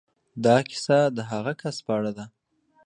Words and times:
دا 0.45 0.57
کيسه 0.69 0.97
د 1.17 1.19
هغه 1.31 1.53
کس 1.61 1.77
په 1.85 1.91
اړه 1.97 2.11
ده. 2.17 2.25